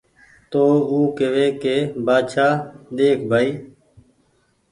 [0.51, 2.47] تو او ڪيوي ڪي بآڇآ
[2.95, 3.49] ۮيک ڀآئي